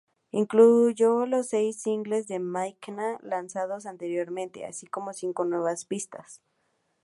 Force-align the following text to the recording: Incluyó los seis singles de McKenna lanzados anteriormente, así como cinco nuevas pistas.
Incluyó 0.31 1.27
los 1.27 1.49
seis 1.49 1.79
singles 1.79 2.25
de 2.25 2.39
McKenna 2.39 3.19
lanzados 3.21 3.85
anteriormente, 3.85 4.65
así 4.65 4.87
como 4.87 5.13
cinco 5.13 5.45
nuevas 5.45 5.85
pistas. 5.85 6.41